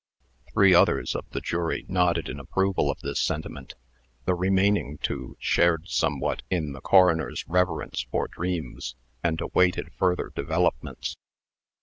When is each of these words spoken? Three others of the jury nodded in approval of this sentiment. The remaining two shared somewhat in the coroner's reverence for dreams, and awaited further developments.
Three 0.51 0.73
others 0.73 1.13
of 1.15 1.29
the 1.29 1.41
jury 1.41 1.85
nodded 1.87 2.27
in 2.27 2.39
approval 2.39 2.89
of 2.89 3.01
this 3.01 3.19
sentiment. 3.19 3.75
The 4.25 4.33
remaining 4.33 4.97
two 4.97 5.37
shared 5.39 5.87
somewhat 5.89 6.41
in 6.49 6.71
the 6.73 6.81
coroner's 6.81 7.47
reverence 7.47 8.07
for 8.09 8.27
dreams, 8.27 8.95
and 9.23 9.39
awaited 9.39 9.93
further 9.93 10.31
developments. 10.35 11.17